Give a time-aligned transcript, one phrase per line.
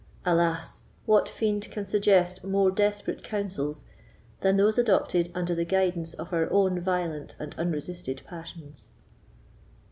[0.25, 0.85] Alas!
[1.05, 3.85] what fiend can suggest more desperate counsels
[4.39, 8.93] than those adopted under the guidance of our own violent and unresisted passions?